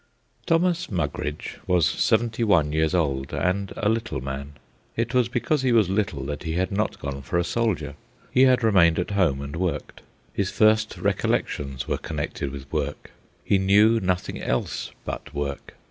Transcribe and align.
Thomas 0.47 0.89
Mugridge 0.89 1.59
was 1.67 1.85
seventy 1.85 2.43
one 2.43 2.71
years 2.73 2.95
old 2.95 3.33
and 3.35 3.71
a 3.77 3.87
little 3.87 4.19
man. 4.19 4.53
It 4.95 5.13
was 5.13 5.27
because 5.29 5.61
he 5.61 5.71
was 5.71 5.89
little 5.91 6.25
that 6.25 6.41
he 6.41 6.53
had 6.53 6.71
not 6.71 6.97
gone 6.97 7.21
for 7.21 7.37
a 7.37 7.43
soldier. 7.43 7.93
He 8.31 8.45
had 8.45 8.63
remained 8.63 8.97
at 8.97 9.11
home 9.11 9.41
and 9.41 9.55
worked. 9.55 10.01
His 10.33 10.49
first 10.49 10.97
recollections 10.97 11.87
were 11.87 11.99
connected 11.99 12.49
with 12.51 12.73
work. 12.73 13.11
He 13.45 13.59
knew 13.59 13.99
nothing 13.99 14.41
else 14.41 14.91
but 15.05 15.35
work. 15.35 15.75